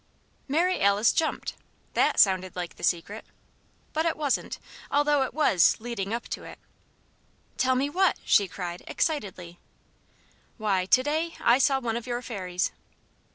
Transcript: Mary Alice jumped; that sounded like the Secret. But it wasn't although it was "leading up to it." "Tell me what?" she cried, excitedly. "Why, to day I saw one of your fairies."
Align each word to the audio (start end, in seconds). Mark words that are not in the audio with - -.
Mary 0.47 0.81
Alice 0.81 1.13
jumped; 1.13 1.53
that 1.93 2.19
sounded 2.19 2.55
like 2.55 2.75
the 2.75 2.81
Secret. 2.83 3.23
But 3.93 4.07
it 4.07 4.17
wasn't 4.17 4.57
although 4.89 5.21
it 5.21 5.31
was 5.31 5.75
"leading 5.79 6.11
up 6.11 6.27
to 6.29 6.43
it." 6.43 6.57
"Tell 7.57 7.75
me 7.75 7.87
what?" 7.87 8.17
she 8.25 8.47
cried, 8.47 8.81
excitedly. 8.87 9.59
"Why, 10.57 10.87
to 10.87 11.03
day 11.03 11.35
I 11.39 11.59
saw 11.59 11.79
one 11.79 11.97
of 11.97 12.07
your 12.07 12.23
fairies." 12.23 12.71